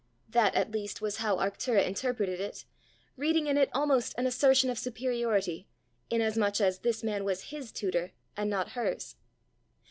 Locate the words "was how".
0.99-1.35